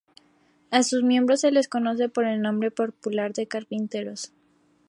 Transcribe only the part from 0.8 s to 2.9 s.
sus miembros se les conoce por el nombre